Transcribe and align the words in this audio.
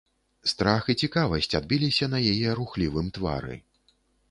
Страх 0.51 0.87
і 0.93 0.95
цікавасць 1.07 1.51
адбіліся 1.59 2.05
на 2.15 2.23
яе 2.31 2.49
рухлівым 2.63 3.15
твары. 3.21 3.55